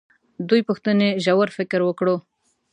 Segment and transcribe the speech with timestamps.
[0.47, 2.15] دوې پوښتنې ژور فکر وکړو.